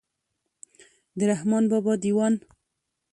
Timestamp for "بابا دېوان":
1.71-2.33